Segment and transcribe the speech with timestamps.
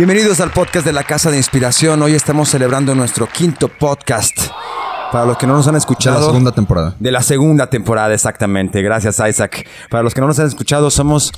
[0.00, 2.00] Bienvenidos al podcast de la Casa de Inspiración.
[2.00, 4.34] Hoy estamos celebrando nuestro quinto podcast.
[5.12, 6.16] Para los que no nos han escuchado.
[6.16, 6.96] De la segunda temporada.
[6.98, 8.80] De la segunda temporada, exactamente.
[8.80, 9.68] Gracias, Isaac.
[9.90, 11.30] Para los que no nos han escuchado, somos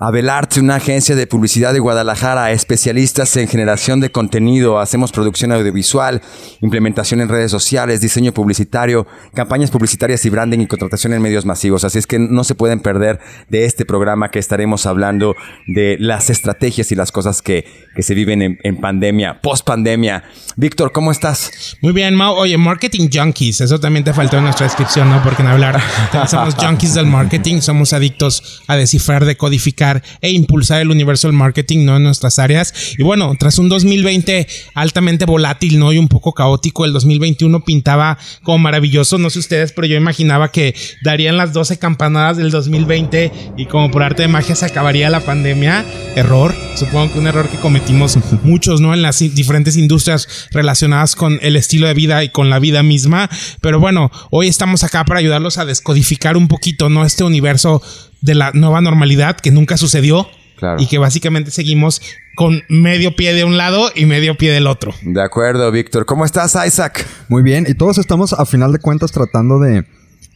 [0.00, 6.22] Abelarte, una agencia de publicidad de Guadalajara, especialistas en generación de contenido, hacemos producción audiovisual,
[6.60, 11.82] implementación en redes sociales, diseño publicitario, campañas publicitarias y branding y contratación en medios masivos.
[11.82, 15.34] Así es que no se pueden perder de este programa que estaremos hablando
[15.66, 20.22] de las estrategias y las cosas que, que se viven en, en pandemia, post pandemia.
[20.54, 21.76] Víctor, ¿cómo estás?
[21.82, 22.36] Muy bien, Mau.
[22.36, 25.20] Oye, marketing junkies, eso también te faltó en nuestra descripción, ¿no?
[25.24, 25.80] Porque en hablar
[26.28, 29.87] somos junkies del marketing, somos adictos a descifrar, decodificar
[30.20, 31.96] e impulsar el universo del marketing, ¿no?
[31.96, 32.94] En nuestras áreas.
[32.98, 35.92] Y bueno, tras un 2020 altamente volátil, ¿no?
[35.92, 39.18] Y un poco caótico, el 2021 pintaba como maravilloso.
[39.18, 43.90] No sé ustedes, pero yo imaginaba que darían las 12 campanadas del 2020 y como
[43.90, 45.84] por arte de magia se acabaría la pandemia.
[46.16, 46.54] Error.
[46.74, 48.94] Supongo que un error que cometimos muchos, ¿no?
[48.94, 53.28] En las diferentes industrias relacionadas con el estilo de vida y con la vida misma.
[53.60, 57.04] Pero bueno, hoy estamos acá para ayudarlos a descodificar un poquito, ¿no?
[57.04, 57.82] Este universo
[58.20, 60.28] de la nueva normalidad que nunca sucedió.
[60.78, 62.02] Y que básicamente seguimos
[62.34, 64.92] con medio pie de un lado y medio pie del otro.
[65.02, 66.04] De acuerdo, Víctor.
[66.04, 67.06] ¿Cómo estás, Isaac?
[67.28, 67.64] Muy bien.
[67.68, 69.84] Y todos estamos, a final de cuentas, tratando de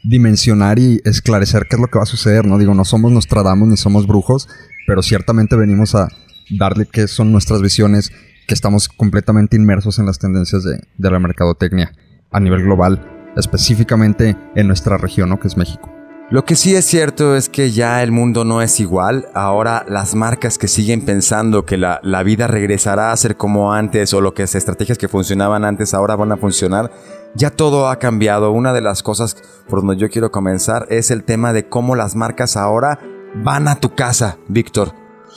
[0.04, 2.46] dimensionar y esclarecer qué es lo que va a suceder.
[2.46, 4.48] No digo, no somos Nostradamus ni somos brujos,
[4.86, 6.08] pero ciertamente venimos a
[6.50, 8.12] darle qué son nuestras visiones,
[8.46, 11.92] que estamos completamente inmersos en las tendencias de, de la mercadotecnia
[12.30, 15.38] a nivel global, específicamente en nuestra región, ¿no?
[15.38, 16.01] que es México.
[16.32, 19.28] Lo que sí es cierto es que ya el mundo no es igual.
[19.34, 24.22] Ahora las marcas que siguen pensando que la, vida regresará a ser como antes o
[24.22, 26.90] lo que es estrategias que funcionaban antes ahora van a funcionar,
[27.34, 28.50] ya todo ha cambiado.
[28.50, 29.36] Una de las cosas
[29.68, 32.98] por donde yo quiero comenzar es el tema de cómo las marcas ahora
[33.34, 34.94] van a tu casa, Víctor.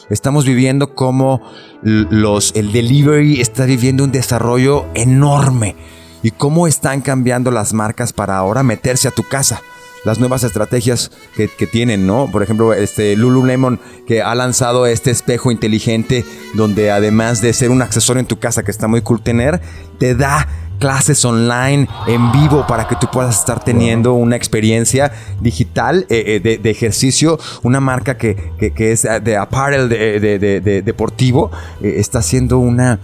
[0.09, 1.41] Estamos viviendo como
[1.83, 5.75] los, el delivery está viviendo un desarrollo enorme
[6.23, 9.61] y cómo están cambiando las marcas para ahora meterse a tu casa
[10.05, 12.29] las nuevas estrategias que, tienen, ¿no?
[12.31, 16.23] Por ejemplo, este Lululemon que ha lanzado este espejo inteligente
[16.53, 19.59] donde además de ser un accesorio en tu casa que está muy cool tener,
[19.97, 20.47] te da
[20.79, 25.11] clases online en vivo para que tú puedas estar teniendo una experiencia
[25.41, 27.39] digital eh, eh, de, ejercicio.
[27.63, 31.51] Una marca que, es de apparel de, deportivo
[31.81, 32.99] eh, está haciendo una,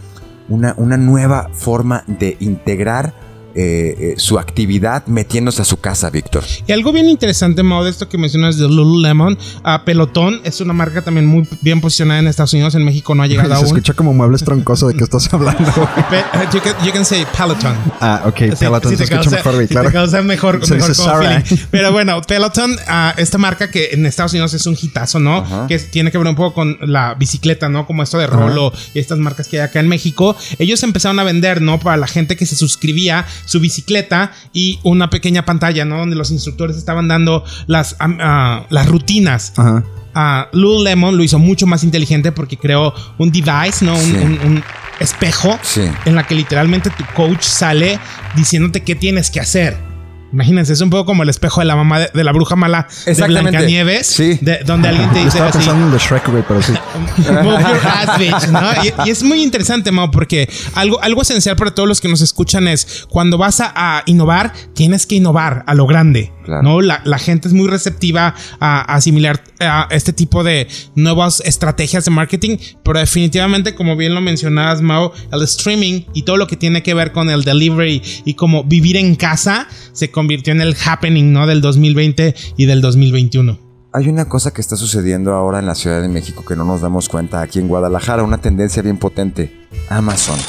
[0.50, 3.13] una, una nueva forma de integrar
[3.56, 6.44] eh, eh, su actividad metiéndose a su casa, Víctor.
[6.67, 10.73] Y algo bien interesante, Mau, de esto que mencionas de Lululemon, uh, Pelotón es una
[10.73, 13.66] marca también muy bien posicionada en Estados Unidos, en México no ha llegado aún.
[13.66, 15.72] Se escucha como muebles troncoso de qué estás hablando.
[16.09, 16.23] Pe
[16.53, 17.75] you, can, you, can, say Peloton.
[18.00, 19.88] Ah, ok, Peloton se escucha mejor, claro.
[19.88, 24.66] te causa mejor, mejor Pero bueno, Peloton, uh, esta marca que en Estados Unidos es
[24.66, 25.67] un hitazo, ¿no?
[25.67, 27.85] Que tiene que ver un poco con la bicicleta, ¿no?
[27.85, 30.35] Como esto de Rolo y estas marcas que hay acá en México.
[30.59, 31.79] Ellos empezaron a vender, ¿no?
[31.79, 35.97] Para la gente que se suscribía su bicicleta y una pequeña pantalla, ¿no?
[35.97, 39.53] Donde los instructores estaban dando las, uh, las rutinas.
[39.57, 39.84] Ajá.
[40.13, 43.96] Uh, Lululemon lo hizo mucho más inteligente porque creó un device, ¿no?
[43.96, 44.63] Un, un, un
[45.00, 45.57] espejo
[46.06, 48.00] en la que literalmente tu coach sale
[48.35, 49.91] diciéndote qué tienes que hacer.
[50.34, 53.14] Imagínense, es un poco como el espejo de la mamá de, la bruja mala de
[53.14, 54.08] Blancanieves.
[54.08, 54.40] Sí.
[54.66, 55.30] donde alguien te dice.
[55.30, 56.74] estaba así, pensando en The Shrek, güey, pero sí.
[57.18, 59.06] Move your ass, bitch, ¿no?
[59.06, 62.68] Y, es muy interesante, Mau, porque algo, algo esencial para todos los que nos escuchan
[62.68, 66.31] es cuando vas a, innovar, tienes que innovar a lo grande.
[66.47, 66.81] ¿No?
[66.81, 72.12] La, la, gente es muy receptiva a, asimilar a este tipo de nuevas estrategias de
[72.12, 76.84] marketing, pero definitivamente, como bien lo mencionabas, Mau, el streaming y todo lo que tiene
[76.84, 81.31] que ver con el delivery y como vivir en casa se convirtió en el happening,
[81.31, 81.47] ¿no?
[81.47, 83.59] Del 2020 y del 2021.
[83.94, 86.79] Hay una cosa que está sucediendo ahora en la Ciudad de México que no nos
[86.79, 89.67] damos cuenta aquí en Guadalajara, una tendencia bien potente.
[89.90, 90.40] Amazon.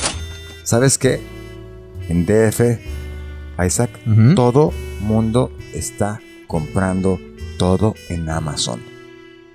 [0.63, 1.21] ¿Sabes qué?
[2.09, 2.79] En DF,
[3.65, 3.91] Isaac,
[4.37, 4.73] todo
[5.03, 7.19] mundo está comprando
[7.59, 8.81] todo en Amazon.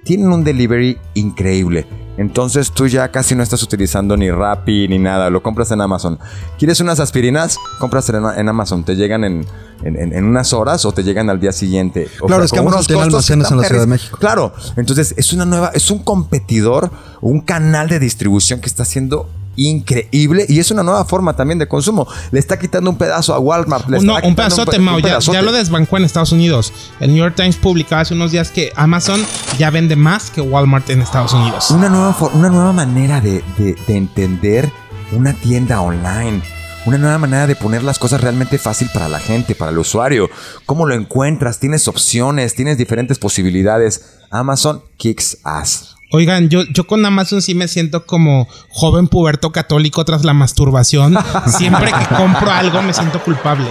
[0.04, 1.86] Tienen un delivery increíble.
[2.18, 6.18] Entonces tú ya casi no estás utilizando ni Rappi ni nada, lo compras en Amazon.
[6.58, 7.58] ¿Quieres unas aspirinas?
[7.80, 12.08] Compras en, Amazon, te llegan en, unas horas o te llegan al día siguiente.
[12.26, 14.18] claro, es que Amazon tiene almacenes en la Ciudad de México.
[14.18, 16.90] Claro, entonces es una nueva, es un competidor,
[17.22, 21.68] un canal de distribución que está haciendo increíble y es una nueva forma también de
[21.68, 22.07] consumo.
[22.31, 23.88] Le está quitando un pedazo a Walmart.
[23.88, 25.00] no, un pedazote, Mau.
[25.00, 26.71] Ya, ya, lo desbancó en Estados Unidos.
[27.01, 29.21] El New York Times publicaba hace unos días que Amazon
[29.57, 31.71] ya vende más que Walmart en Estados Unidos.
[31.71, 34.71] Una nueva, una nueva manera de, de, de entender
[35.12, 36.42] una tienda online.
[36.86, 40.30] Una nueva manera de poner las cosas realmente fácil para la gente, para el usuario.
[40.65, 41.60] ¿Cómo lo encuentras?
[41.60, 44.19] Tienes opciones, tienes diferentes posibilidades.
[44.30, 45.97] Amazon kicks ass.
[46.09, 51.18] Oigan, yo, yo con Amazon sí me siento como joven puberto católico tras la masturbación.
[51.48, 53.68] Siempre que compro algo me siento culpable.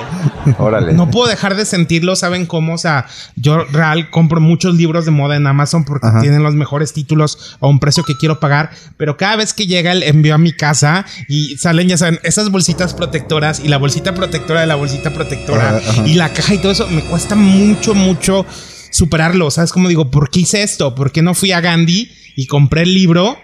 [0.59, 0.93] Órale.
[0.93, 2.75] No puedo dejar de sentirlo, ¿saben cómo?
[2.75, 3.07] O sea,
[3.37, 6.21] yo real compro muchos libros de moda en Amazon porque Ajá.
[6.21, 9.93] tienen los mejores títulos a un precio que quiero pagar, pero cada vez que llega
[9.93, 14.15] el envío a mi casa y salen, ya saben, esas bolsitas protectoras y la bolsita
[14.15, 17.95] protectora de la bolsita protectora Ajá, y la caja y todo eso, me cuesta mucho,
[17.95, 18.45] mucho
[18.91, 19.51] superarlo.
[19.51, 20.11] ¿Sabes cómo digo?
[20.11, 20.95] ¿Por qué hice esto?
[20.95, 23.37] ¿Por qué no fui a Gandhi y compré el libro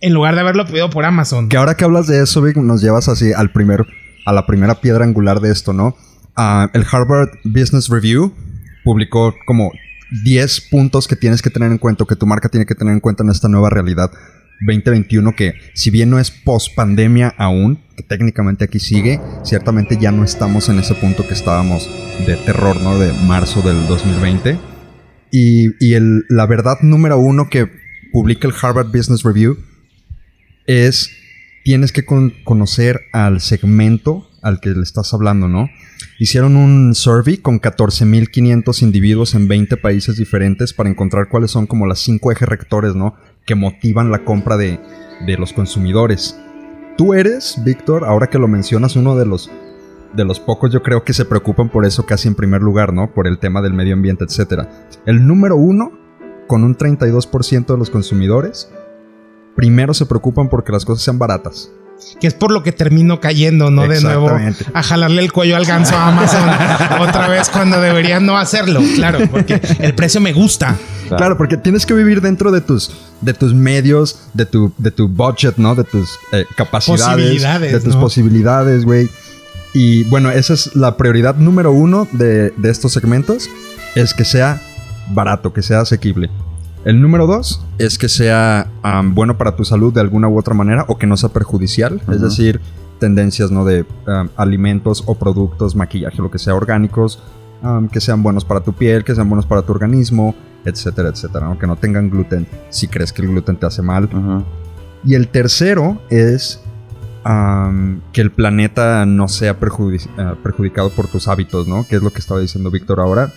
[0.00, 1.48] en lugar de haberlo pedido por Amazon?
[1.48, 3.86] Que ahora que hablas de eso, Vic, nos llevas así al primer,
[4.26, 5.94] a la primera piedra angular de esto, ¿no?
[6.36, 8.34] Ah, el Harvard Business Review
[8.84, 9.70] publicó como
[10.24, 13.00] 10 puntos que tienes que tener en cuenta, que tu marca tiene que tener en
[13.00, 14.10] cuenta en esta nueva realidad
[14.66, 20.12] 2021, que si bien no es post pandemia aún, que técnicamente aquí sigue, ciertamente ya
[20.12, 21.88] no estamos en ese punto que estábamos
[22.26, 22.98] de terror, ¿no?
[22.98, 24.58] De marzo del 2020.
[25.30, 27.68] Y, y el- la verdad número uno que
[28.12, 29.56] publica el Harvard Business Review
[30.66, 31.10] es
[31.64, 35.68] tienes que con- conocer al segmento al que le estás hablando, ¿no?
[36.18, 41.86] Hicieron un survey con 14.500 individuos en 20 países diferentes para encontrar cuáles son como
[41.86, 43.14] las cinco ejes rectores, ¿no?
[43.46, 44.80] Que motivan la compra de,
[45.26, 46.38] de los consumidores.
[46.96, 49.50] Tú eres, Víctor, ahora que lo mencionas, uno de los,
[50.14, 53.12] de los pocos yo creo que se preocupan por eso casi en primer lugar, ¿no?
[53.12, 54.66] Por el tema del medio ambiente, etc.
[55.06, 55.92] El número uno,
[56.50, 58.68] con un 32% de los consumidores,
[59.54, 61.70] primero se preocupan porque las cosas sean baratas.
[62.20, 63.86] Que es por lo que termino cayendo, ¿no?
[63.86, 64.28] De nuevo
[64.74, 66.48] a jalarle el cuello al ganso a Amazon
[67.08, 68.80] otra vez cuando debería no hacerlo.
[68.96, 70.76] Claro, porque el precio me gusta.
[71.06, 71.36] Claro.
[71.36, 75.56] porque tienes que vivir dentro de tus, de tus medios, de tu, de tu budget,
[75.56, 75.76] ¿no?
[75.76, 78.00] De tus eh, capacidades, Posibilidades, de tus ¿no?
[78.00, 79.08] posibilidades, güey.
[79.72, 83.48] Y bueno, esa es la prioridad número uno de, de estos segmentos,
[83.94, 84.60] es que sea
[85.10, 86.30] barato, que sea asequible.
[86.84, 88.70] El número dos es que sea
[89.04, 92.22] bueno para tu salud de alguna u otra manera o que no sea perjudicial, es
[92.22, 92.60] decir,
[92.98, 93.64] tendencias ¿no?
[93.64, 93.84] de
[94.36, 97.22] alimentos o productos, maquillaje, lo que sea orgánicos,
[97.92, 100.34] que sean buenos para tu piel, que sean buenos para tu organismo,
[100.64, 101.58] etcétera, etcétera, ¿no?
[101.58, 104.08] que no tengan gluten si crees que el gluten te hace mal.
[105.04, 106.62] Y el tercero es
[108.12, 111.86] que el planeta no sea ah, perjudicado por tus hábitos, ¿no?
[111.86, 113.32] Que es lo que estaba diciendo Víctor ahora.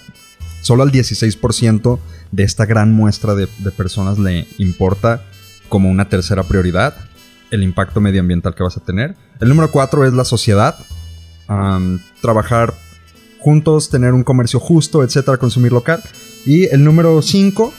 [0.63, 1.99] Solo al 16%
[2.31, 5.21] de esta gran muestra de, personas le importa
[5.69, 6.95] como una tercera prioridad
[7.51, 9.15] el impacto medioambiental que vas a tener.
[9.39, 10.75] El número cuatro es la sociedad.
[12.21, 12.73] Trabajar
[13.39, 16.01] juntos, tener un comercio justo, etcétera, consumir local.
[16.45, 17.73] Y el número 5,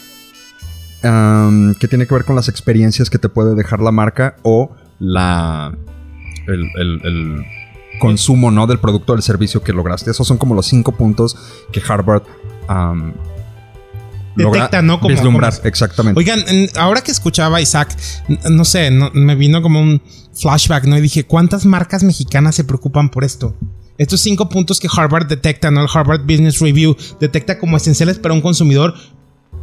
[1.01, 5.75] que tiene que ver con las experiencias que te puede dejar la marca o la
[6.47, 7.45] el, el- el
[7.99, 8.67] consumo ¿no?
[8.67, 10.11] del producto o del servicio que lograste.
[10.11, 11.35] Esos son como los cinco puntos
[11.71, 12.23] que Harvard
[14.35, 14.99] Detecta, ¿no?
[14.99, 15.53] Como- vislumbrar.
[15.55, 16.19] como- Exactamente.
[16.19, 16.43] Oigan,
[16.75, 17.95] ahora que escuchaba a Isaac,
[18.49, 20.01] no sé, no- me vino como un
[20.33, 20.97] flashback, ¿no?
[20.97, 23.55] Y dije, ¿cuántas marcas mexicanas se preocupan por esto?
[23.97, 25.81] Estos cinco puntos que Harvard detecta, ¿no?
[25.81, 28.93] El Harvard Business Review detecta como esenciales para un consumidor.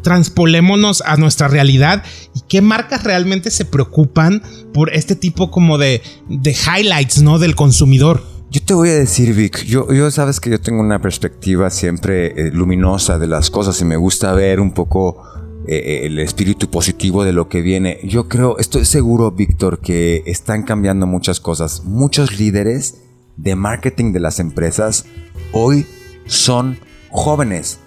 [0.02, 2.02] Transpolémonos a nuestra realidad
[2.34, 4.42] y qué marcas realmente se preocupan
[4.72, 7.38] por este tipo como de, de highlights, ¿no?
[7.38, 8.24] Del consumidor.
[8.52, 12.26] Yo te voy a decir, Vic, yo, yo sabes que yo tengo una perspectiva siempre
[12.26, 15.22] eh, luminosa de las cosas y me gusta ver un poco
[15.66, 17.98] eh, el espíritu positivo de lo que viene.
[18.04, 21.84] Yo creo, estoy seguro, Víctor, que están cambiando muchas cosas.
[21.84, 22.96] Muchos líderes
[23.38, 25.06] de marketing de las empresas
[25.52, 25.86] hoy
[26.26, 26.78] son
[27.10, 27.78] jóvenes,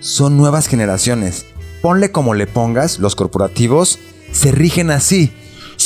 [0.00, 1.46] son nuevas generaciones.
[1.80, 4.00] Ponle como le pongas, los corporativos
[4.32, 5.30] se rigen así.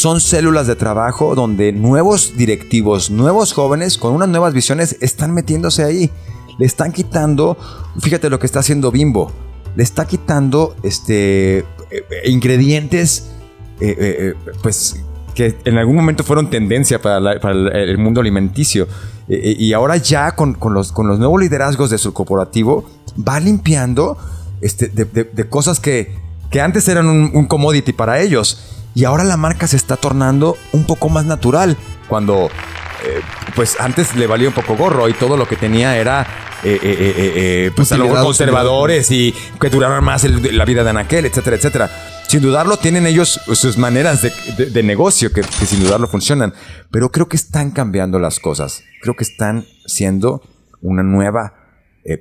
[0.03, 5.85] Son células de trabajo donde nuevos directivos, nuevos jóvenes con unas nuevas visiones están metiéndose
[5.85, 6.11] ahí.
[6.59, 7.57] Le están quitando,
[8.01, 9.31] fíjate lo que está haciendo Bimbo,
[9.77, 13.31] le está quitando este eh, eh, ingredientes
[13.79, 14.97] eh, pues
[15.37, 18.89] que en algún momento fueron tendencia para, el, mundo alimenticio.
[19.29, 24.19] Y ahora ya con, con los, con los nuevos liderazgos de su corporativo, va limpiando
[24.63, 26.17] este, de, cosas que,
[26.51, 28.82] que antes eran un commodity para ellos.
[28.95, 31.77] Y ahora la marca se está tornando un poco más natural.
[32.09, 32.47] Cuando,
[33.05, 33.21] eh,
[33.57, 36.23] pues antes le valía un poco gorro y todo lo que tenía era,
[36.63, 40.57] eh, eh, eh, eh, pues a lo mejor Utilidad, conservadores y que duraran más el-
[40.57, 41.91] la vida de Anaquel, etcétera, etcétera.
[42.29, 46.53] Sin dudarlo, tienen ellos sus maneras de, de- de negocio que, que sin dudarlo funcionan.
[46.91, 48.83] Pero creo que están cambiando las cosas.
[49.03, 50.43] Creo que están siendo
[50.83, 51.55] una nueva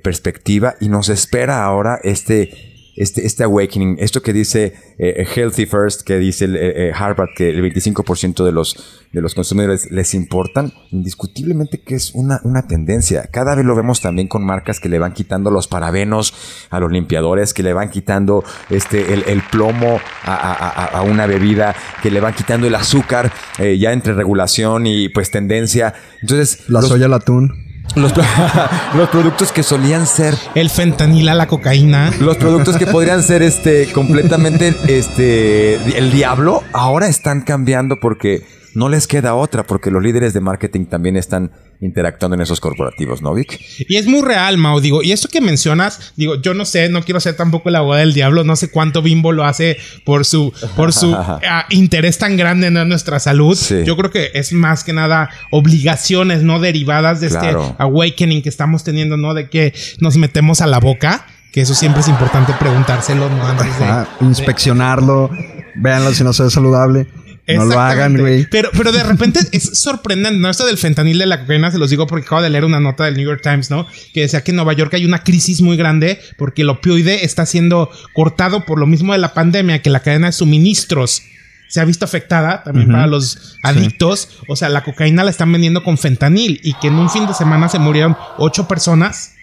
[0.02, 6.02] perspectiva y nos espera ahora este este, este awakening, esto que dice eh, Healthy First,
[6.02, 8.76] que dice eh, eh, Harvard, que el 25% de los,
[9.12, 13.28] de los consumidores les importan, indiscutiblemente que es una, una tendencia.
[13.32, 16.34] Cada vez lo vemos también con marcas que le van quitando los parabenos
[16.70, 21.26] a los limpiadores, que le van quitando este, el, el plomo a, a, a, una
[21.26, 25.94] bebida, que le van quitando el azúcar, ya entre regulación y pues tendencia.
[26.20, 27.61] Entonces, la soya, el atún.
[27.94, 28.12] Los,
[28.96, 30.34] los, productos que solían ser.
[30.54, 32.10] El fentanil a la cocaína.
[32.20, 38.42] Los productos que podrían ser este completamente este el diablo, ahora están cambiando porque
[38.74, 43.22] no les queda otra, porque los líderes de marketing también están interactuando en esos corporativos,
[43.22, 43.60] ¿no, Vic?
[43.88, 44.80] Y es muy real, Mao.
[44.80, 48.00] Digo, y esto que mencionas, digo, yo no sé, no quiero ser tampoco la abogada
[48.00, 52.36] del diablo, no sé cuánto Bimbo lo hace por su, por su ah, interés tan
[52.36, 53.58] grande en nuestra salud.
[53.84, 58.84] Yo creo que es más que nada obligaciones, no derivadas de este awakening que estamos
[58.84, 59.34] teniendo, ¿no?
[59.34, 61.26] De que nos metemos a la boca.
[61.52, 63.46] Que eso siempre es importante preguntárselo, ¿no?
[63.46, 65.30] Antes de, inspeccionarlo,
[65.74, 67.06] véanlo si no se ve saludable.
[67.48, 68.46] No lo hagan, güey.
[68.50, 70.48] Pero, pero de repente es sorprendente, ¿no?
[70.48, 73.04] Esto del fentanil de la cocaína se los digo porque acabo de leer una nota
[73.04, 73.86] del New York Times, ¿no?
[74.14, 77.44] Que decía que en Nueva York hay una crisis muy grande porque el opioide está
[77.44, 81.22] siendo cortado por lo mismo de la pandemia, que la cadena de suministros
[81.68, 84.28] se ha visto afectada también para los adictos.
[84.46, 87.34] O sea, la cocaína la están vendiendo con fentanil y que en un fin de
[87.34, 89.36] semana se murieron ocho personas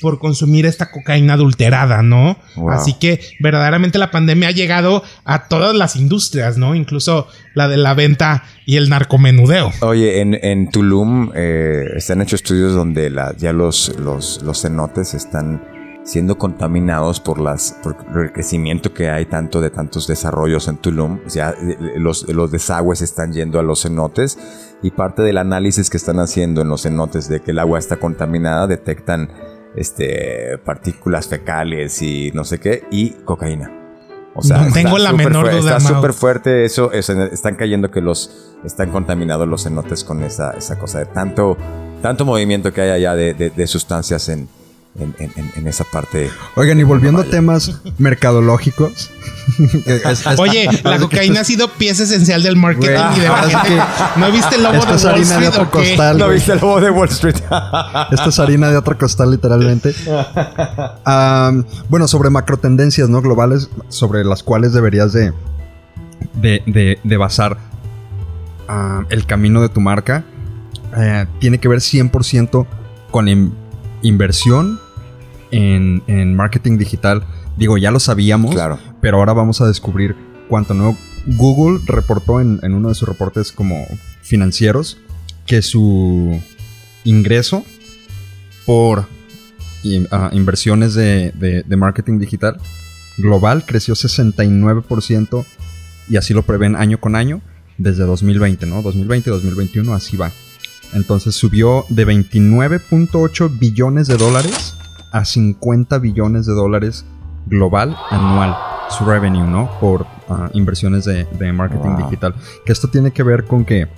[0.00, 2.36] por consumir esta cocaína adulterada, ¿no?
[2.70, 6.74] Así que verdaderamente la pandemia ha llegado a todas las industrias, ¿no?
[6.74, 9.72] Incluso la de la venta y el narcomenudeo.
[9.80, 15.62] Oye, en, Tulum eh, están hechos estudios donde ya los, los, los cenotes están
[16.04, 21.20] siendo contaminados por las por el crecimiento que hay tanto de tantos desarrollos en Tulum.
[21.26, 21.54] O sea,
[21.96, 24.38] los, los desagües están yendo a los cenotes
[24.82, 27.96] y parte del análisis que están haciendo en los cenotes de que el agua está
[27.96, 29.30] contaminada detectan
[29.76, 33.70] este, partículas fecales y no sé qué, y cocaína.
[34.36, 35.76] O sea, tengo la menor duda.
[35.76, 38.56] Está súper fuerte eso, Están cayendo que los.
[38.64, 41.56] Están contaminados los cenotes con esa, esa cosa de tanto,
[42.00, 44.28] tanto movimiento que hay allá de sustancias
[44.98, 45.14] en,
[45.56, 46.30] en, esa parte.
[46.54, 49.10] Oigan, y volviendo a temas mercadológicos.
[50.38, 53.28] Oye, la cocaína ha sido pieza esencial del marketing y de
[54.16, 55.52] ¿No viste el lobo de Wall Street?
[55.52, 57.36] De costal, ¿No viste el lobo de Wall Street?
[58.12, 59.94] Esto es harina de otro costal, literalmente.
[61.88, 63.20] bueno, sobre macro tendencias ¿no?
[63.20, 65.32] globales, sobre las cuales deberías de,
[66.34, 67.58] de, de, basar
[69.10, 70.24] el camino de tu marca,
[70.96, 72.66] eh, tiene que ver 100%
[73.10, 73.28] con
[74.04, 74.78] inversión
[75.50, 77.24] en, marketing digital,
[77.56, 78.54] digo, ya lo sabíamos,
[79.00, 80.16] pero ahora vamos a descubrir
[80.48, 80.96] cuánto nuevo.
[81.26, 83.86] Google reportó en, uno de sus reportes como
[84.22, 84.98] financieros
[85.46, 86.40] que su
[87.04, 87.64] ingreso
[88.66, 89.06] por
[90.10, 92.58] ah, inversiones de, marketing digital
[93.18, 95.44] global creció 69%
[96.08, 97.40] y así lo prevén año con año
[97.78, 98.82] desde 2020, ¿no?
[98.82, 100.32] 2020 2021 así va.
[100.94, 104.76] Entonces subió de 29.8 billones de dólares
[105.12, 107.04] a 50 billones de dólares
[107.46, 108.56] global anual
[108.88, 109.70] su revenue, ¿no?
[109.80, 112.34] Por ah, inversiones de, marketing digital.
[112.64, 113.88] Que esto tiene que ver con que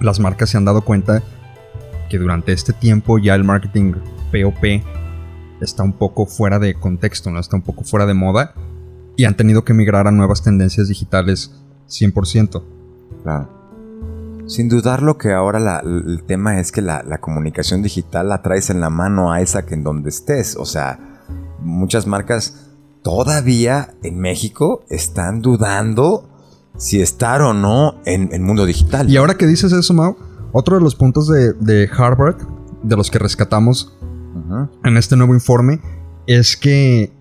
[0.00, 1.22] las marcas se han dado cuenta
[2.08, 3.94] que durante este tiempo ya el marketing
[4.32, 4.82] POP
[5.60, 7.40] está un poco fuera de contexto, ¿no?
[7.40, 8.54] Está un poco fuera de moda
[9.16, 11.52] y han tenido que migrar a nuevas tendencias digitales
[11.88, 12.62] 100%.
[13.22, 13.57] Claro.
[14.48, 18.80] Sin dudar lo que ahora el tema es que la, comunicación digital la traes en
[18.80, 20.56] la mano a esa que en donde estés.
[20.56, 20.98] O sea,
[21.60, 22.70] muchas marcas
[23.02, 26.30] todavía en México están dudando
[26.78, 29.10] si estar o no en el mundo digital.
[29.10, 30.16] Y ahora que dices eso, Mau,
[30.52, 32.38] otro de los puntos de, Harvard,
[32.82, 33.98] de los que rescatamos
[34.82, 35.82] en este nuevo informe,
[36.26, 37.12] es que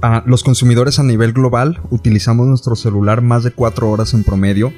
[0.00, 4.72] ah, los consumidores a nivel global utilizamos nuestro celular más de cuatro horas en promedio,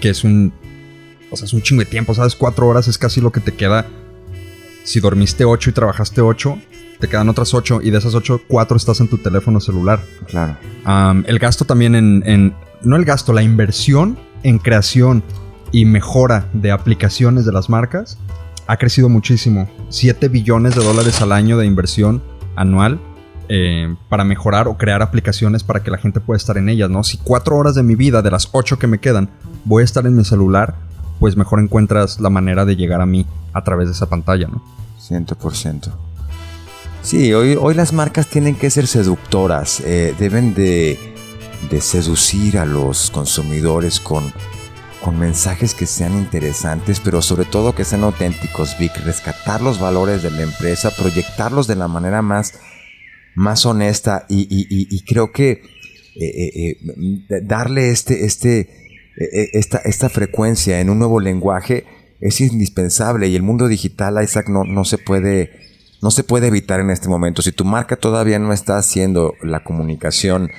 [0.00, 0.52] que es un
[1.30, 2.34] o sea, es un chingo de tiempo, ¿sabes?
[2.34, 3.86] Cuatro horas es casi lo que te queda.
[4.84, 6.58] Si dormiste ocho y trabajaste ocho,
[6.98, 10.00] te quedan otras ocho y de esas ocho, cuatro estás en tu teléfono celular.
[10.26, 10.56] Claro.
[11.26, 15.22] el gasto también en, No el gasto, la inversión en creación
[15.72, 18.18] y mejora de aplicaciones de las marcas
[18.66, 19.68] ha crecido muchísimo.
[19.88, 22.22] 7 billones de dólares al año de inversión
[22.56, 23.00] anual
[23.48, 27.02] eh, para mejorar o crear aplicaciones para que la gente pueda estar en ellas, ¿no?
[27.02, 29.28] Si cuatro horas de mi vida, de las ocho que me quedan,
[29.64, 30.76] voy a estar en mi celular,
[31.20, 34.62] pues mejor encuentras la manera de llegar a mí a través de esa pantalla, ¿no?
[35.08, 35.92] 100%.
[37.02, 40.98] Sí, hoy, hoy las marcas tienen que ser seductoras, eh, deben de,
[41.80, 44.32] seducir a los consumidores con,
[45.02, 50.22] con mensajes que sean interesantes, pero sobre todo que sean auténticos, Vic, rescatar los valores
[50.22, 52.54] de la empresa, proyectarlos de la manera más
[53.34, 55.62] más honesta y, creo que
[56.16, 56.76] eh,
[57.42, 58.89] darle este, este,
[59.20, 61.84] esta, esta frecuencia en un nuevo lenguaje
[62.20, 65.70] es indispensable y el mundo digital, Isaac, no, no se puede
[66.02, 67.42] no se puede evitar en este momento.
[67.42, 70.50] Si tu marca todavía no está haciendo la comunicación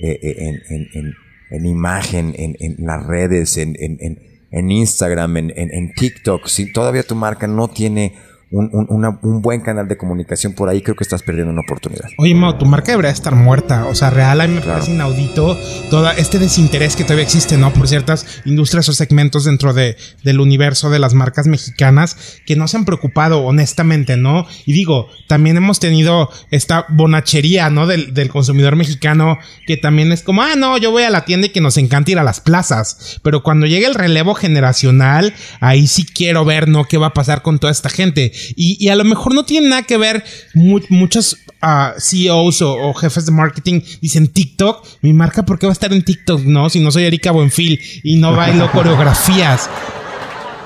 [0.00, 8.16] en, imagen, en, las redes, en, Instagram, en, TikTok, si todavía tu marca no tiene
[8.50, 12.06] un, buen canal de comunicación por ahí, creo que estás perdiendo una oportunidad.
[12.16, 13.86] Oye, Mo, tu marca debería estar muerta.
[13.86, 15.58] O sea, real, a mí me parece inaudito
[15.90, 17.72] todo este desinterés que todavía existe, ¿no?
[17.72, 22.68] Por ciertas industrias o segmentos dentro de, del universo de las marcas mexicanas que no
[22.68, 24.46] se han preocupado, honestamente, ¿no?
[24.64, 27.86] Y digo, también hemos tenido esta bonachería, ¿no?
[27.86, 31.48] Del, del consumidor mexicano que también es como, ah, no, yo voy a la tienda
[31.48, 33.18] y que nos encanta ir a las plazas.
[33.22, 36.86] Pero cuando llegue el relevo generacional, ahí sí quiero ver, ¿no?
[36.86, 38.32] ¿Qué va a pasar con toda esta gente?
[38.56, 40.24] Y, a lo mejor no tiene nada que ver.
[40.54, 44.86] muchos uh, CEOs o, jefes de marketing dicen TikTok.
[45.02, 46.42] Mi marca, ¿por qué va a estar en TikTok?
[46.42, 49.68] No, si no soy Erika Buenfil y no bailo coreografías.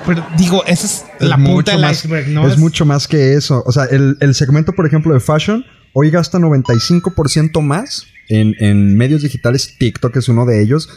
[0.05, 2.47] Pero digo, esa es, la punta del iceberg, ¿no?
[2.47, 3.63] Es, mucho más que eso.
[3.65, 9.21] O sea, el, segmento, por ejemplo, de fashion, hoy gasta 95% más en, en medios
[9.21, 9.75] digitales.
[9.77, 10.89] TikTok es uno de ellos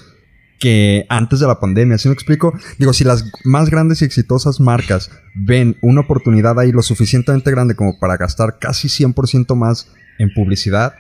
[0.59, 1.99] que antes de la pandemia.
[1.99, 2.53] ¿Sí me explico?
[2.79, 7.75] Digo, si las más grandes y exitosas marcas ven una oportunidad ahí lo suficientemente grande
[7.75, 10.95] como para gastar casi 100% más en publicidad,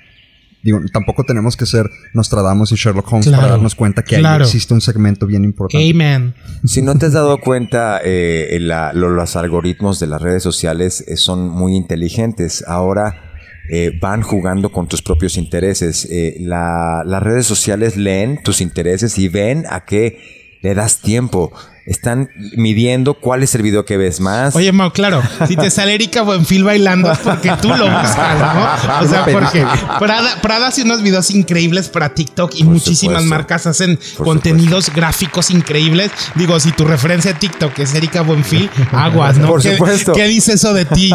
[0.62, 4.74] digo, tampoco tenemos que ser Nostradamus y Sherlock Holmes para darnos cuenta que ahí existe
[4.74, 5.90] un segmento bien importante.
[5.90, 6.34] Amen.
[6.64, 11.48] Si no te has dado cuenta, eh, los algoritmos de las redes sociales eh, son
[11.48, 12.64] muy inteligentes.
[12.66, 13.22] Ahora
[13.70, 16.06] eh, van jugando con tus propios intereses.
[16.10, 21.52] Eh, las redes sociales leen tus intereses y ven a qué le das tiempo
[21.86, 24.56] están midiendo cuál es el video que ves más.
[24.56, 29.04] Oye, Mau, claro, si te sale Erika Buenfil bailando es porque tú lo buscas, ¿no?
[29.04, 29.64] O sea, porque
[30.42, 36.10] Prada, hace unos videos increíbles para TikTok y muchísimas marcas hacen contenidos gráficos increíbles.
[36.34, 39.46] Digo, si tu referencia a TikTok es Erika Buenfil, aguas, ¿no?
[39.46, 40.12] Por supuesto.
[40.12, 41.10] ¿Qué dice eso de ti?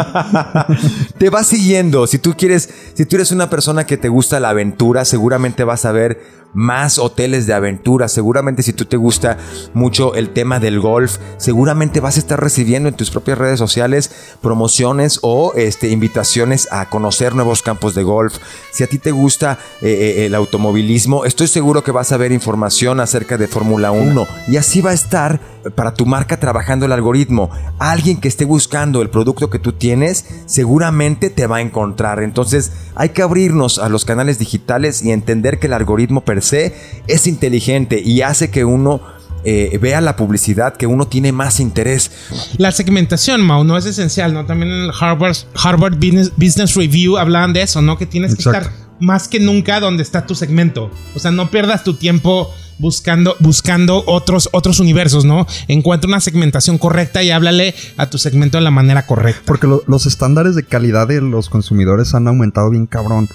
[1.18, 2.08] te vas siguiendo.
[2.08, 5.86] Si tú quieres, si tú eres una persona que te gusta la aventura, seguramente vas
[5.86, 8.08] a ver más hoteles de aventura.
[8.08, 9.38] Seguramente si tú te gusta
[9.74, 14.12] mucho el tema del golf, seguramente vas a estar recibiendo en tus propias redes sociales
[14.42, 18.38] promociones o este, invitaciones a conocer nuevos campos de golf.
[18.72, 22.32] Si a ti te gusta eh, eh, el automovilismo, estoy seguro que vas a ver
[22.32, 25.40] información acerca de Fórmula 1 y así va a estar
[25.76, 27.50] para tu marca trabajando el algoritmo.
[27.80, 32.22] Alguien que esté buscando el producto que tú tienes, seguramente te va a encontrar.
[32.24, 36.76] Entonces hay que abrirnos a los canales digitales y entender que el algoritmo per se
[37.08, 39.02] es inteligente y hace que uno
[39.44, 42.12] eh, vea la publicidad que uno tiene más interés.
[42.58, 44.46] La segmentación, Mau, no es esencial, ¿no?
[44.46, 47.98] También en el Harvard, Harvard Business, Review hablaban de eso, ¿no?
[47.98, 50.92] Que tienes que estar más que nunca donde está tu segmento.
[51.16, 55.46] O sea, no pierdas tu tiempo buscando, buscando otros, otros universos, ¿no?
[55.68, 59.42] Encuentra una segmentación correcta y háblale a tu segmento de la manera correcta.
[59.46, 63.28] Porque los estándares de calidad de los consumidores han aumentado bien cabrón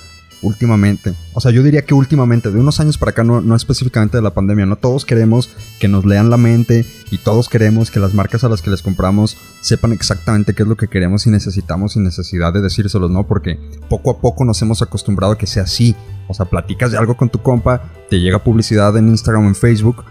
[0.43, 1.15] últimamente.
[1.33, 4.23] O sea, yo diría que últimamente, de unos años para acá, no, no específicamente de
[4.23, 8.15] la pandemia, no todos queremos que nos lean la mente y todos queremos que las
[8.15, 11.93] marcas a las que les compramos sepan exactamente qué es lo que queremos y necesitamos
[11.93, 13.27] sin necesidad de decírselos, ¿no?
[13.27, 15.95] Porque poco a poco nos hemos acostumbrado a que sea así.
[16.29, 20.05] O sea, platicas de algo con tu compa, te llega publicidad en Instagram en Facebook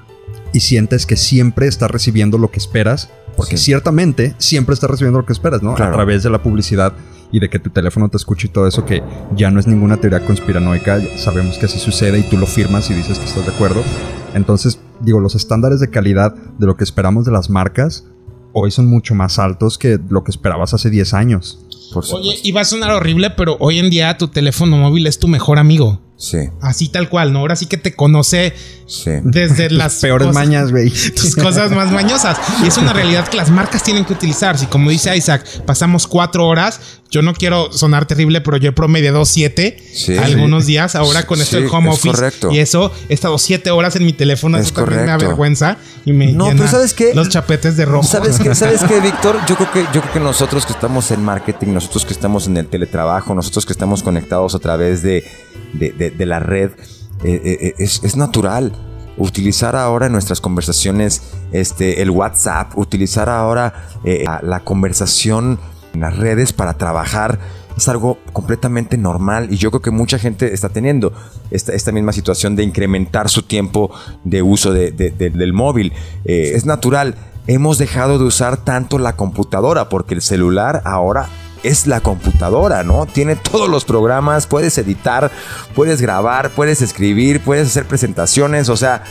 [0.54, 5.26] y sientes que siempre estás recibiendo lo que esperas, porque ciertamente siempre estás recibiendo lo
[5.26, 5.72] que esperas, ¿no?
[5.72, 6.94] A través de la publicidad
[7.32, 9.04] y de que tu teléfono te escuche y todo eso, que
[9.36, 12.94] ya no es ninguna teoría conspiranoica, sabemos que así sucede y tú lo firmas y
[12.94, 13.84] dices que estás de acuerdo.
[14.34, 18.06] Entonces, digo, los estándares de calidad de lo que esperamos de las marcas
[18.58, 21.60] hoy son mucho más altos que lo que esperabas hace 10 años.
[22.14, 25.28] Oye, y va a sonar horrible, pero hoy en día tu teléfono móvil es tu
[25.28, 26.02] mejor amigo.
[26.18, 26.50] Sí.
[26.62, 27.40] Así tal cual, ¿no?
[27.40, 28.54] Ahora sí que te conoce
[29.24, 30.90] desde las peores mañas, güey.
[31.16, 32.38] Tus cosas más mañosas.
[32.64, 34.58] Y es una realidad que las marcas tienen que utilizar.
[34.58, 36.80] Si como dice Isaac, pasamos cuatro horas,
[37.12, 39.78] yo no quiero sonar terrible, pero yo he promediado siete
[40.22, 40.96] algunos días.
[40.96, 44.58] Ahora con esto del home office y eso, he estado siete horas en mi teléfono.
[44.58, 47.14] Es eso también me avergüenza y me no, pero ¿sabes qué?
[47.14, 48.08] los chapetes de rojo.
[48.08, 49.38] ¿Sabes qué, ¿Sabes qué, Víctor?
[49.48, 52.58] Yo creo que yo creo que nosotros que estamos en marketing, nosotros que estamos en
[52.58, 55.24] el teletrabajo, nosotros que estamos conectados a través de
[55.74, 56.72] de, la red,
[57.24, 58.74] eh, eh, eh, es, natural.
[59.18, 61.22] Utilizar ahora en nuestras conversaciones
[61.54, 65.58] este, el WhatsApp, utilizar ahora la conversación
[66.02, 67.40] las redes para trabajar
[67.78, 71.14] es algo completamente normal y yo creo que mucha gente está teniendo
[71.52, 73.92] esta, esta misma situación de incrementar su tiempo
[74.24, 75.94] de uso del móvil.
[76.24, 77.16] es natural.
[77.48, 81.28] Hemos dejado de usar tanto la computadora porque el celular ahora
[81.64, 83.06] es la computadora, ¿no?
[83.08, 85.32] Tiene todos los programas, puedes editar,
[85.76, 89.04] puedes grabar, puedes escribir, puedes hacer presentaciones, o sea,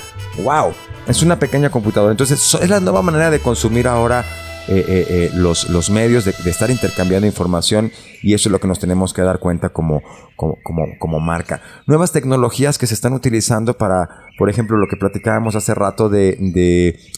[0.42, 0.72] wow,
[1.06, 2.12] es una pequeña computadora.
[2.12, 4.24] Entonces es la nueva manera de consumir ahora
[4.66, 8.66] eh, eh, eh, los, los medios, de, estar intercambiando información y eso es lo que
[8.66, 10.02] nos tenemos que dar cuenta como,
[10.36, 10.56] como,
[10.98, 11.60] como, marca.
[11.86, 16.38] Nuevas tecnologías que se están utilizando para, por ejemplo, lo que platicábamos hace rato de,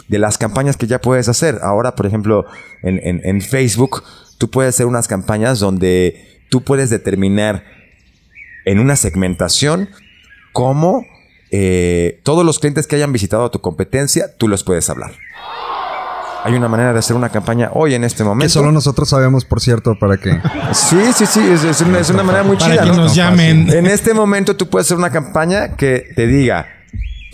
[0.08, 1.60] de, las campañas que ya puedes hacer.
[1.62, 2.46] Ahora, por ejemplo,
[2.82, 4.02] en, en, Facebook,
[4.38, 7.62] tú puedes hacer unas campañas donde tú puedes determinar
[8.64, 9.88] en una segmentación
[10.52, 11.06] cómo
[12.24, 15.12] todos los clientes que hayan visitado tu competencia, tú los puedes hablar.
[16.46, 18.44] Hay una manera de hacer una campaña hoy en este momento.
[18.44, 20.40] Que solo nosotros sabemos, por cierto, para que.
[20.72, 21.40] sí, sí, sí.
[21.40, 22.76] Es, una, manera muy chida.
[22.76, 23.68] Para que nos llamen.
[23.68, 26.75] En este momento tú puedes hacer una campaña que te diga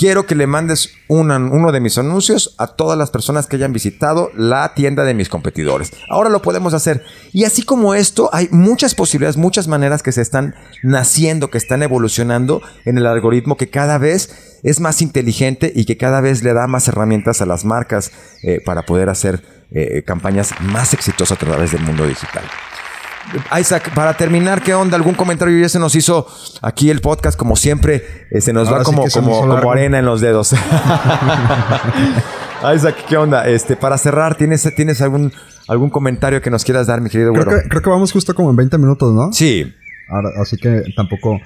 [0.03, 4.33] quiero que le mandes uno de mis anuncios a todas las personas que hayan visitado
[4.35, 5.93] la tienda de mis competidores.
[6.11, 7.05] Ahora lo podemos hacer.
[7.33, 11.85] Y así como esto, hay muchas posibilidades, muchas maneras que se están naciendo, que están
[11.85, 16.53] evolucionando en el algoritmo que cada vez es más inteligente y que cada vez le
[16.53, 18.11] da más herramientas a las marcas
[18.43, 22.43] eh, para poder hacer eh, campañas más exitosas a través del mundo digital.
[23.59, 24.97] Isaac, para terminar, ¿qué onda?
[24.97, 25.59] ¿Algún comentario?
[25.59, 26.27] Ya se nos hizo
[26.61, 30.53] aquí el podcast, como siempre, eh, se nos va como, como, arena en los dedos.
[32.75, 33.49] Isaac, ¿qué onda?
[33.49, 35.33] Este, para cerrar, ¿tienes, ¿tienes algún,
[35.69, 38.51] algún comentario que nos quieras dar, mi querido creo Que, creo que vamos justo como
[38.51, 39.33] en 20 minutos, ¿no?
[39.33, 39.73] Sí.
[40.41, 41.41] así que tampoco...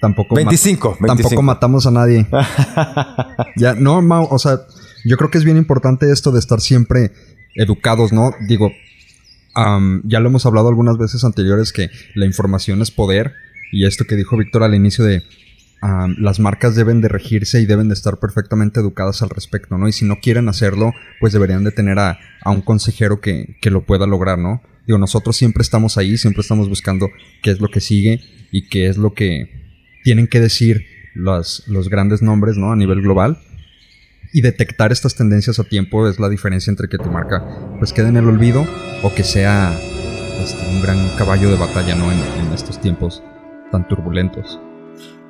[0.00, 2.26] Tampoco 25, Tampoco matamos a nadie.
[3.56, 3.98] ya, no,
[4.30, 4.60] o sea,
[5.04, 7.12] yo creo que es bien importante esto de estar siempre
[7.54, 8.32] educados, ¿no?
[8.48, 8.70] Digo,
[10.04, 13.34] ya lo hemos hablado algunas veces anteriores que la información es poder
[13.72, 15.22] y esto que dijo Víctor al inicio de
[16.18, 19.88] las marcas deben de regirse y deben de estar perfectamente educadas al respecto, ¿no?
[19.88, 24.06] Y si no quieren hacerlo, pues deberían de tener a, un consejero que, lo pueda
[24.06, 24.62] lograr, ¿no?
[24.86, 27.08] Digo, nosotros siempre estamos ahí, siempre estamos buscando
[27.42, 30.84] qué es lo que sigue y qué es lo que tienen que decir
[31.14, 32.72] los, los grandes nombres, ¿no?
[32.72, 33.38] A nivel global
[34.32, 37.44] y detectar estas tendencias a tiempo es la diferencia entre que tu marca
[37.78, 38.66] pues quede en el olvido
[39.02, 39.72] o que sea
[40.42, 42.10] este, un gran caballo de batalla ¿no?
[42.10, 43.22] en, estos tiempos
[43.70, 44.60] tan turbulentos.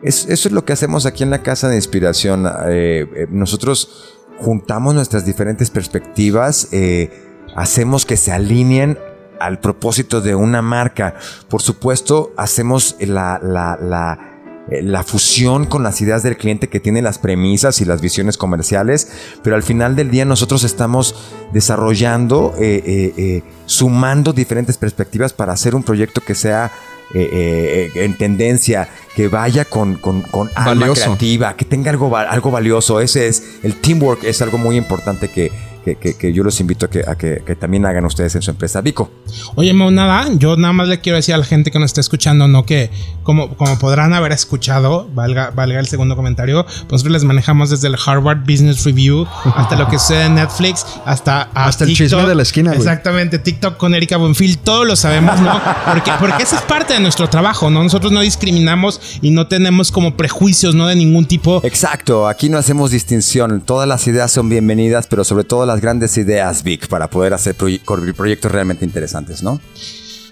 [0.03, 2.47] eso es lo que hacemos aquí en la Casa de Inspiración.
[2.47, 7.11] Eh, eh, nosotros juntamos nuestras diferentes perspectivas, eh,
[7.55, 8.99] hacemos que se alineen
[9.39, 11.15] al propósito de una marca.
[11.49, 14.30] Por supuesto, hacemos la, la,
[14.71, 19.11] la fusión con las ideas del cliente que tiene las premisas y las visiones comerciales,
[19.43, 21.15] pero al final del día nosotros estamos
[21.53, 26.71] desarrollando, eh, eh, sumando diferentes perspectivas para hacer un proyecto que sea
[27.13, 33.01] en tendencia, que vaya con, con, con alma creativa, que tenga algo, algo valioso.
[33.01, 35.51] Ese es el teamwork, es algo muy importante que,
[35.85, 38.81] que, yo los invito a, que, a que, también hagan ustedes en su empresa.
[38.81, 39.11] Vico.
[39.55, 42.49] Oye, nada, yo nada más le quiero decir a la gente que nos está escuchando,
[42.49, 42.65] ¿no?
[42.65, 42.91] Que
[43.23, 47.97] como, como podrán haber escuchado, valga, valga el segundo comentario, nosotros les manejamos desde el
[48.05, 52.43] Harvard Business Review hasta lo que sea en Netflix, hasta, hasta el chisme de la
[52.43, 52.75] esquina.
[52.75, 55.61] Exactamente, TikTok con Erika Buenfil, todos lo sabemos, ¿no?
[55.87, 57.83] Porque, porque esa es parte de nuestro trabajo, ¿no?
[57.83, 60.87] Nosotros no discriminamos y no tenemos como prejuicios, ¿no?
[60.87, 61.61] De ningún tipo.
[61.65, 66.17] Exacto, aquí no hacemos distinción, todas las ideas son bienvenidas, pero sobre todo las grandes
[66.17, 69.61] ideas, Vic, para poder hacer proyectos realmente interesantes, ¿no?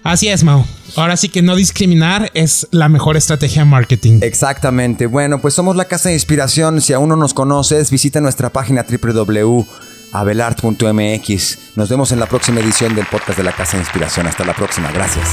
[0.03, 0.65] Así es, Mao.
[0.95, 4.19] Ahora sí que no discriminar es la mejor estrategia de marketing.
[4.21, 5.07] Exactamente.
[5.07, 6.81] Bueno, pues somos la Casa de Inspiración.
[6.81, 11.57] Si aún no nos conoces, visita nuestra página www.abelart.mx.
[11.75, 14.25] Nos vemos en la próxima edición del podcast de la Casa de Inspiración.
[14.27, 14.91] Hasta la próxima.
[14.91, 15.27] Gracias.